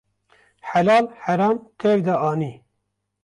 Helal 0.69 1.05
heram 1.25 1.57
tev 1.79 1.97
de 2.07 2.15
anî 2.31 2.53